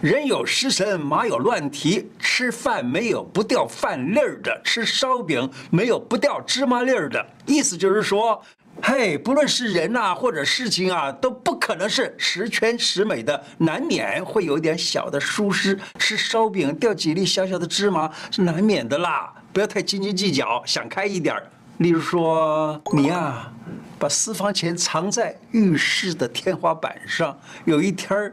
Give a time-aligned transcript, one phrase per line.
[0.00, 2.08] 人有失神，马有乱蹄。
[2.20, 7.26] 吃饭没有不掉饭粒儿的，吃烧饼没有不掉芝麻粒儿的。
[7.46, 8.40] 意思就是说，
[8.80, 15.76] 嘿，不论是人啊，或者事情啊，都不可能是十全十美的，难免会有一点小的疏失。
[15.98, 21.42] 吃烧饼掉几粒小小的芝麻是难免的啦，不要太斤斤计较，想开一点儿。
[21.78, 23.52] 例如说，你呀、
[23.98, 28.32] 把私房钱藏在浴室的天花板上，有一天儿。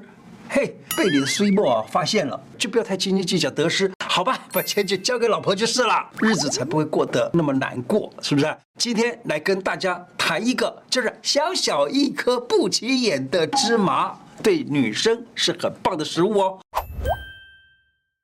[0.50, 4.40] 嘿，被你的衰末发现了，就不要太斤斤计较得失，好吧？
[4.54, 8.56] 把钱就交给老婆就是了，日子才不会过得那么难过，是不是？
[8.78, 16.60] 今天来跟大家谈一个，就是小小一颗不起眼的芝麻，对女生是很棒的食物哦。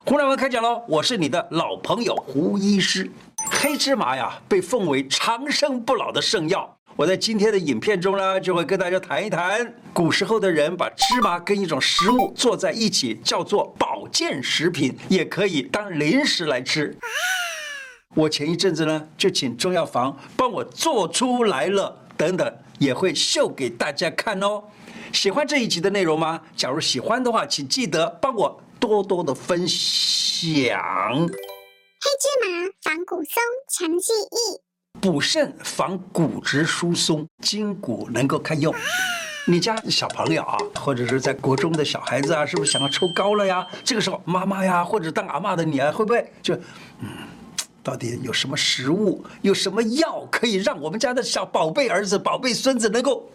[0.06, 3.10] 胡乃文开讲喽，我是你的老朋友胡医师。
[3.50, 6.78] 黑芝麻呀，被奉为长生不老的圣药。
[6.98, 16.96] 我在今天的影片中呢，就会跟大家谈一谈古时候的人把芝麻跟一种食物做在一起，叫做保健食品，也可以当零食来吃。
[18.14, 24.62] 我前一阵子呢，就请中药房帮我做出来了，等等也会秀给大家看哦。
[25.14, 26.42] 喜欢这一集的内容吗？
[26.56, 30.78] 假如喜欢的话，请记得帮我多多的分享。
[31.28, 34.71] 黑芝麻防骨松，强记忆。
[35.02, 38.72] 补肾防骨质疏松，筋骨能够堪用。
[39.48, 43.66] 你家小朋友啊，或者是在国中的小孩子啊，是不是想要抽高了呀？
[43.84, 46.54] 这个时候，妈妈呀，或者当阿嬷的你啊，会不会就，
[47.00, 47.08] 嗯，
[47.82, 53.28] 到底有什么食物，有什么药可以让我们家的小宝贝儿子、宝贝孙子能够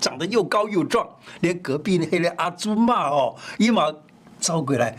[0.00, 1.08] 长得又高又壮？
[1.40, 3.94] 连隔壁那个阿猪妈哦，一毛
[4.40, 4.98] 招过来，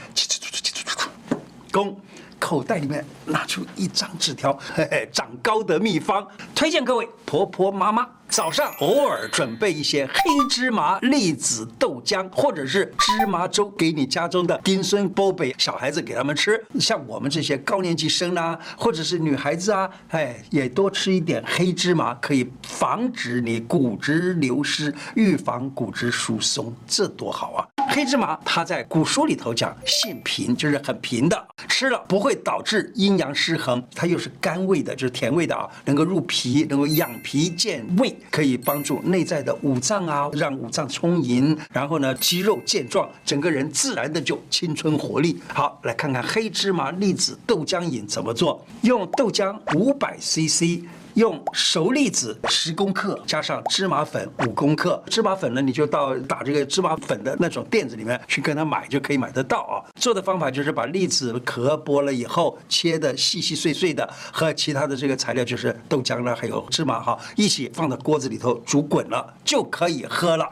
[1.73, 2.00] 攻。
[2.40, 16.64] 口袋里面拿出一张纸条，嘿嘿，长高的秘方，推荐各位婆婆妈妈早上偶尔准备一些黑芝麻栗子豆浆，或者是芝麻粥给你家中的丁孙波贝小孩子给他们吃。
[16.80, 27.79] 像我们这些高年级生啊，或者是女孩子啊，哎，也多吃一点黑芝麻，可以防止你骨质流失，预防骨质疏松，这多好啊！
[27.92, 45.42] 黑芝麻它在古书里头讲性平，就是很平的，吃了不会导致阴阳失衡，它又是甘味的，就是甜味的啊，能够入脾，能够养脾健胃，可以帮助内在的五脏啊，让五脏充盈，然后呢肌肉健壮，整个人自然的就青春活力。
[45.52, 50.86] 好，来看看黑芝麻栗子豆浆饮怎么做，用豆浆五百 CC。
[51.20, 55.04] 用熟栗子十公克，加上芝麻粉五公克。
[55.08, 59.84] 芝麻粉呢，你就到打这个芝麻粉的那种店子里面去跟他买，就可以买得到啊。
[59.96, 70.50] 做的方法就是把栗子壳剥了以后，切的细细碎碎的，和其他的这个材料就是豆浆了，还有芝麻哈，一起放到锅子里头煮滚了，就可以喝了。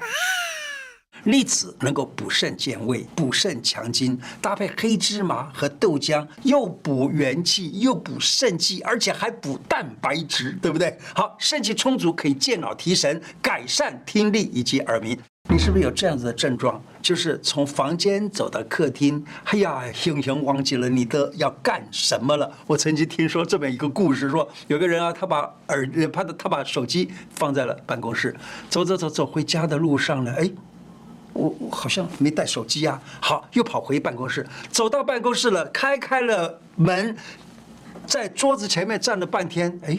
[1.23, 10.97] 栗子能够补肾健胃、补肾强筋，搭配黑芝麻和豆浆，又补元气，又补肾气，而且还补蛋白质，对不对？
[11.13, 15.17] 好，肾气充足可以健脑提神，改善听力以及耳鸣。
[15.49, 16.81] 你是不是有这样子的症状？
[17.01, 22.51] 就是从房间走到客厅，哎呀，轻轻忘记了你的要干什么了。
[22.67, 25.39] 我曾经听说这么一个故事，说有个人啊，他把
[25.69, 28.35] 耳，他的他把手机放在了办公室，
[28.69, 30.51] 走走走走回家的路上呢，哎。
[31.37, 37.15] 我我好像没带手机呀，好，又跑回办公室，走到办公室了，开开了门，
[38.07, 39.97] 在桌子前面站了半天，哎，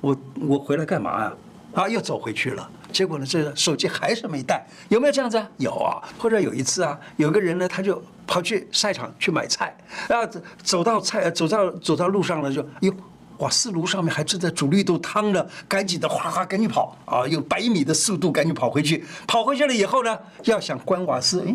[0.00, 0.16] 我
[0.48, 1.34] 我回来干嘛呀？
[1.74, 5.50] 啊，又走回去了，结果呢，这个手机还是没带，有没有这样子啊？
[5.58, 9.76] 有啊，或者有一次啊，有个人呢，他就跑去菜场去买菜，
[10.08, 10.24] 啊，
[10.62, 12.94] 走到菜，走到走到路上了，就哟。
[13.38, 17.26] 瓦斯炉上面还正在煮绿豆汤呢，赶紧的，哗哗，赶紧跑啊！
[17.26, 19.04] 用百米的速度赶紧跑回去。
[19.26, 21.54] 跑回去了以后呢，要想关瓦斯，哎，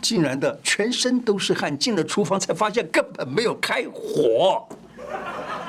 [0.00, 1.76] 竟然的全身都是汗。
[1.76, 4.66] 进了厨房才发现根本没有开火，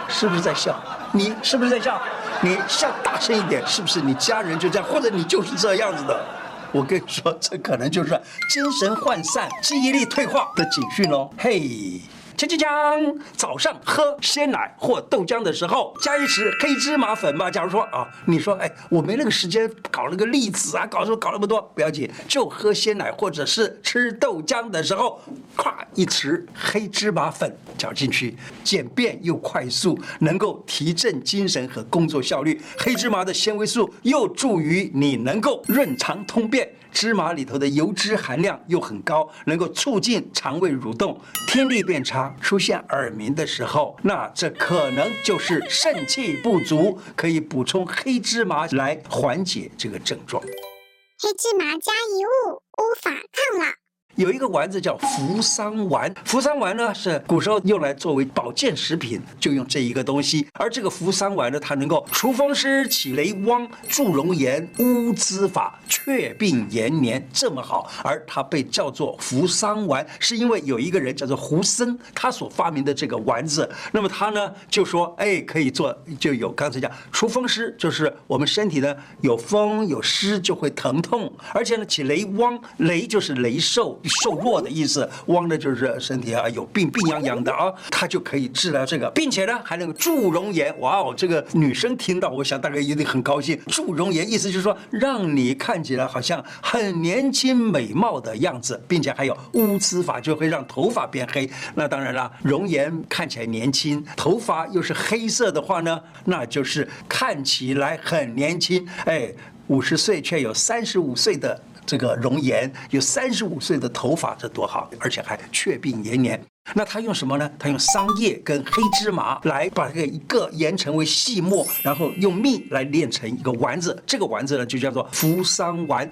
[0.08, 0.80] 是不是在笑？
[1.12, 2.02] 你是不是在笑？
[2.42, 4.00] 你笑大声一点，是不是？
[4.02, 6.24] 你家人就这样，或者你就是这样子的？
[6.72, 8.10] 我跟你说，这可能就是
[8.50, 11.30] 精神涣散、记忆力退化的警讯哦。
[11.38, 12.02] 嘿。
[12.38, 13.20] 锵锵锵！
[13.36, 17.50] 早上喝鲜奶或豆浆的时候，加一匙黑芝麻粉吧。
[17.50, 25.20] 假如说啊，你说哎，我没那个时间搞那个栗子啊，搞什么搞那么多，不要紧，就喝鲜奶或者是吃豆浆的时候，
[25.58, 32.62] 咵一匙黑芝麻粉搅进去，简便又快速，能够提振精神和工作效率。
[32.78, 36.70] 黑芝麻的纤维素又助于你能够润肠通便。
[36.90, 50.42] 芝麻里头的油脂含量又很高，能够促进肠胃蠕动，听力变差，出现耳鸣的时候，那这可能就是肾气不足，可以补充黑芝麻来缓解这个症状。
[50.44, 53.87] 黑芝麻加一物，乌发抗老。
[54.18, 60.48] 有一个丸子叫扶桑丸，扶桑丸呢是古时候用来作为保健食品，就用这一个东西。
[60.54, 67.88] 而这个扶桑丸呢，它能够除风湿、起雷汪、助容颜、乌兹发、却病延年，这么好。
[68.04, 73.70] 而它被叫做扶桑丸，是因为有一个人叫做胡僧，他所发明的这个丸子。
[73.92, 84.00] 那么他呢就说，哎，可以做，就有刚才讲除风湿，就是我们身体呢有风有湿就会疼痛，而且呢起雷汪，雷就是雷兽。
[84.08, 90.78] 瘦弱的意思，汪的就是身体啊有病病殃殃的啊，它就可以治疗这个，并且呢还能助容颜。
[90.80, 93.60] 哇哦，这个女生听到，我想大概一定很高兴。
[93.68, 101.50] 助容颜意思就是说，让你看起来好像很年轻美貌的样子，并且还有乌兹发，就会让头发变黑。
[101.76, 108.88] 那当然了，容颜看起来年轻，头发又是黑色的话呢，那就是看起来很年轻。
[109.06, 109.30] 哎，
[109.68, 111.60] 五十岁却有三十五岁的。
[111.88, 116.40] 这个容颜有三十五岁的头发，这多好，而且还却病延年。
[116.76, 117.50] 那他用什么呢？
[117.58, 124.04] 他用桑叶跟黑芝麻来把这个一个研成为细末，然后用蜜来炼成一个丸子。
[124.06, 126.06] 这个丸子呢，就叫做扶桑丸。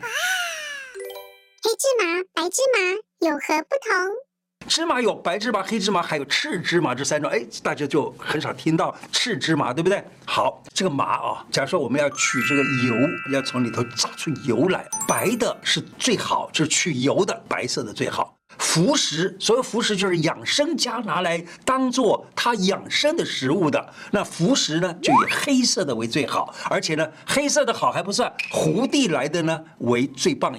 [1.62, 4.25] 黑芝麻、白芝麻有何不同？
[4.68, 7.30] 芝麻有白芝麻、黑芝麻，还有赤芝麻这三种。
[7.30, 10.04] 哎，大家就很少听到赤芝麻，对不对？
[10.26, 12.96] 好，这个麻啊，假如说我们要取这个油，
[13.32, 18.36] 要从里头榨出油来，白的是最好，就是取油的，白色的最好。
[18.58, 23.94] 服食，所谓服食就是养生家拿来当做他养生的食物的。
[24.12, 30.58] 那服食呢，就以黑色的为最好，而且呢，黑色的好还不算，胡地来的呢为最棒。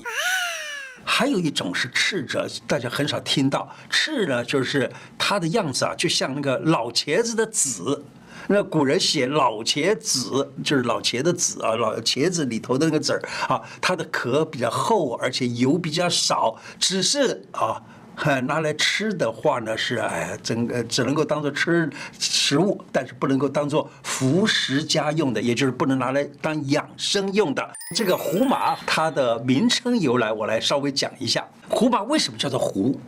[1.09, 3.73] 还有一种是赤者，大家很少听到。
[3.89, 8.05] 赤呢，就是它的样子啊，就像那个老茄子的籽。
[8.49, 17.81] 那古人写老茄子，就是老茄的籽啊，老茄子里头的那个籽儿啊，它的壳比较厚，而且油比较少，只是啊。
[18.47, 27.69] 拿来吃的话呢，是哎，整个只能够当做吃食物，但是不能够当做服食家用的，也就是不能拿来当养生用的。
[27.95, 31.47] 这个胡麻它的名称由来，我来稍微讲一下。
[31.69, 32.99] 胡麻为什么叫做胡？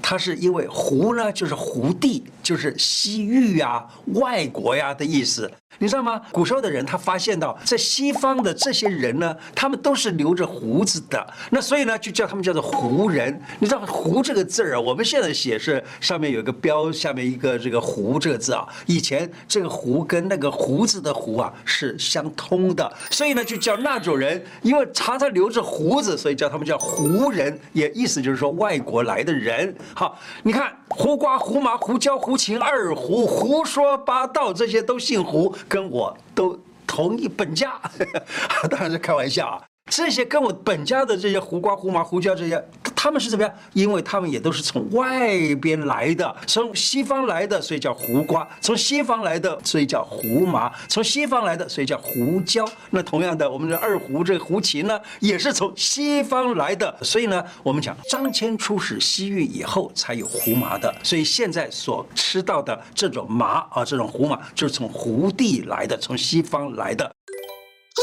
[0.00, 5.50] 它是因为胡呢，就是胡地，就是西域呀、外国呀的意思。
[5.78, 6.20] 你知道吗？
[6.30, 13.40] 古时候的人他发现到，在西方的这些人呢，他们都是留着胡子的，那所以呢，就叫他们叫做胡人。
[13.58, 18.66] 你知道“胡”这个字儿啊，我们现在写是上面有一个标，下面一个这个“胡”这个字啊。
[18.86, 29.74] 以前这个“胡”跟那个胡子的“胡”啊是相通的，所以呢，就叫那种人，因为常常留着胡子，所以叫他们叫胡人，也意思就是说外国来的人。
[29.94, 35.54] 好，你看胡瓜、胡麻、胡椒、胡芹、二胡、胡说八道，这些都姓胡。
[35.68, 37.80] 跟我都同一本家，
[38.70, 39.62] 当然是开玩笑啊。
[39.90, 42.64] 这些跟我本家的这些胡瓜、胡麻、胡椒这些，
[43.02, 43.52] 他们是怎么样？
[43.72, 52.64] 因为他们也都是从外边来的，从西方来的，所以叫胡瓜；从西方来的，所以叫胡麻；从西方来的，所以叫胡椒。
[52.90, 56.96] 那同样的，我们的二胡这个胡琴呢，也是从西方来的。
[57.02, 60.94] 所以呢，我们讲张骞出使西域以后才有胡麻的。
[61.02, 67.12] 所以现在所吃到的这种麻啊，这种胡麻就是从胡地来的，从西方来的。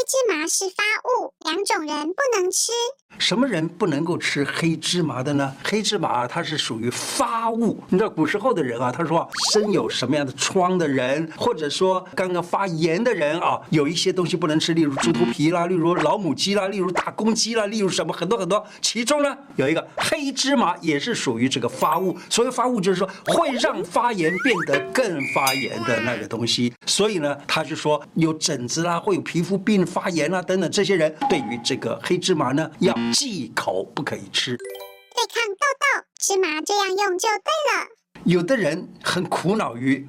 [0.10, 0.84] 芝麻是发
[1.22, 2.72] 物，两种人不能吃。
[3.20, 5.54] 什么人不能够吃黑芝麻的呢？
[5.64, 7.80] 黑芝麻它是属于发物。
[7.90, 18.66] 你知道古时候的人啊，他说身有什么样的疮的人，或者说刚刚发炎的人啊，有一些东西不能吃，例如猪头皮啦，例如老母鸡啦，例如大公鸡啦，例如什么很多很多。
[18.82, 22.18] 其中呢，有一个黑芝麻也是属于这个发物。
[22.32, 26.74] 所谓发物，就是说会让发炎变得更发炎的那个东西。
[26.88, 32.96] 所以呢，他就说有疹子啦，会有皮肤病发炎啦等等，这些人对于这个黑芝麻呢要。
[33.12, 37.88] 忌口不可以吃，对抗痘痘，芝麻这样用就对了。
[38.24, 40.08] 有的人很苦恼于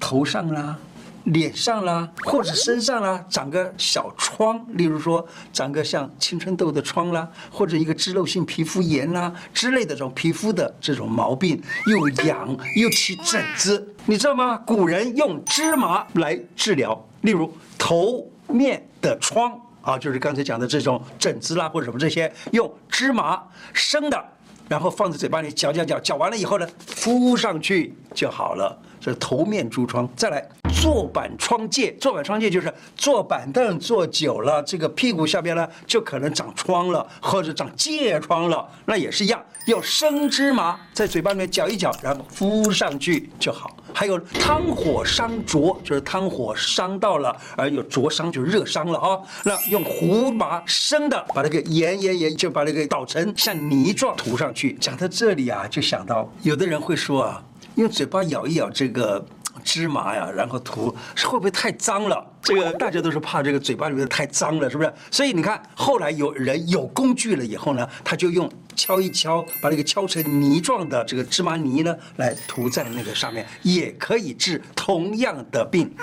[0.00, 0.76] 头上啦、
[1.24, 14.58] 脸上啦，或者身上啦，长个小疮，例如说长个像青春痘的疮啦，或者一个脂漏性皮肤炎啦之类的这种皮肤的这种毛病，又痒又起疹子，你知道吗？
[14.66, 19.60] 古人用芝麻来治疗，例如头面的疮。
[19.82, 23.42] 啊，就是刚才讲的这种疹子啦，或者什么这些，用芝麻
[23.74, 24.24] 生的，
[24.66, 28.80] 然后放在嘴巴里嚼嚼嚼，嚼完了以后呢，敷上去就好了。
[29.04, 30.08] 这是头面痔疮。
[30.16, 30.42] 再来，
[30.80, 43.76] 坐板疮疥，坐板疮疥就是坐板凳坐久了，这个屁股下边呢就可能长疮了，或者长疥疮了，那也是一样，用生芝麻在嘴巴里面搅一搅，然后敷上去就好。
[43.92, 49.20] 还有汤火伤灼，就是汤火伤到了，而有灼伤就热伤了啊。
[49.44, 54.72] 那用胡麻生的，把那个盐盐盐，就把那个捣成像泥状涂上去。
[54.80, 57.44] 讲到这里啊，就想到有的人会说啊，
[57.76, 59.24] 用嘴巴咬一咬这个
[59.62, 62.24] 芝麻呀，然后涂，会不会太脏了？
[62.42, 64.92] 这个大家都是怕这个嘴巴里面太脏了，是不是？
[65.10, 68.50] 所以你看，后来有人有工具了以后呢，他就用。
[68.76, 75.94] 敲一敲，把那个敲成泥状的这个芝麻泥呢，来涂在那个上面，也可以治同样的病。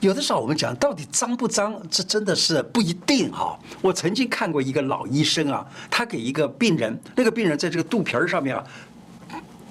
[0.00, 3.56] 有的时候我们讲到底脏不脏，这真的是不一定哈。
[3.80, 8.64] 我曾经看过一个老医生啊，他给一个病人，那个病人在这个肚皮儿上面啊，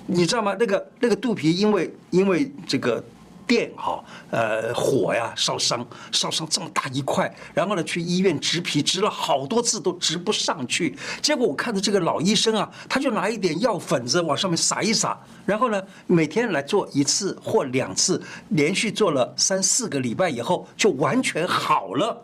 [0.08, 0.56] 你知道吗？
[0.60, 3.04] 那个那个肚皮因为因为这个。
[3.46, 10.98] 电哈，呃，火呀，烧伤，烧伤这么大一块，然后呢，去医院植皮，植了好多次都植不上去。
[11.22, 22.24] 结果我看到这个老医生啊，他就拿一点药粉子往上面撒一撒，然后呢，每天来做一次或两次，连续做了三四个礼拜以后，就完全好了。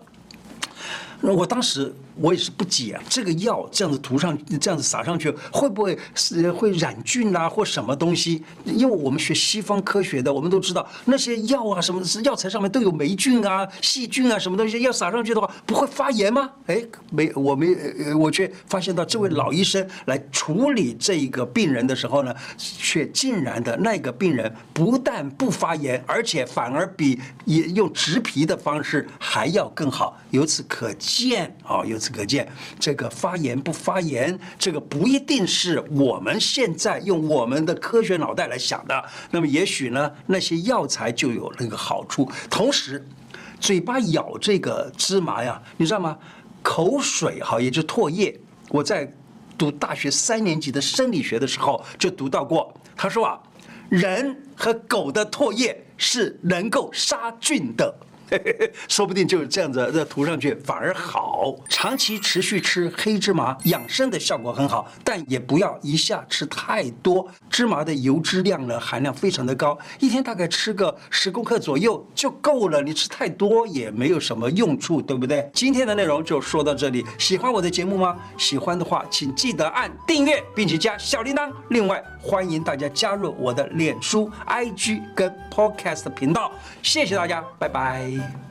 [1.22, 1.94] 那我当时。
[2.22, 8.44] 我也是不解啊，这个药这样子涂上，这样子撒上去，会不会是会染菌啊，或什么东西？
[8.66, 16.50] 因为我们学西方科学的，我们都知道那些药啊，什么药材上面都有霉菌啊、细菌啊，什么东西要撒上去的话，不会发炎吗？
[16.66, 17.74] 哎，没，我没，
[18.14, 30.20] 我却发现到这位老医生来处理这一个病人的时候呢，却竟然的那个病人不但不发炎，而且反而比也用植皮的方式还要更好。
[30.32, 32.12] 由此可见见啊，由此。
[32.12, 32.48] 可见，
[32.80, 39.06] 这个发炎不发炎，这个不一定是我们现在用我们的科学脑袋来想的。
[39.32, 42.30] 那么，也许呢，那些药材就有那个好处。
[42.50, 43.04] 同时，
[43.60, 46.18] 嘴巴咬这个芝麻呀，你知道吗？
[46.62, 48.40] 口水哈，也就唾液。
[48.70, 49.12] 我在
[49.58, 53.40] 读大学三年级的生理学的时候就读到过，他说啊，
[53.90, 57.94] 人和狗的唾液是能够杀菌的。
[58.88, 61.56] 说不定就是这样子，这涂上去反而好。
[61.70, 67.28] 长期持续吃黑芝麻养生的效果很好，但也不要一下吃太多。
[67.50, 72.82] 芝麻的油脂量呢，含量非常的高，一天大概吃个十公克左右就够了。
[72.82, 75.50] 你吃太多也没有什么用处，对不对？
[75.54, 77.06] 今天的内容就说到这里。
[77.18, 78.18] 喜欢我的节目吗？
[78.38, 81.52] 喜欢的话，请记得按订阅，并且加小铃铛。
[81.70, 86.52] 另外，欢迎大家加入我的脸书、IG 跟 Podcast 频道。
[86.82, 88.19] 谢谢大家，拜拜。
[88.20, 88.49] Lee.